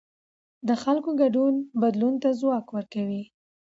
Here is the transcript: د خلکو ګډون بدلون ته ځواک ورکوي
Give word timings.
د 0.67 0.69
خلکو 0.83 1.09
ګډون 1.21 1.53
بدلون 1.81 2.13
ته 2.23 2.29
ځواک 2.39 2.65
ورکوي 2.71 3.23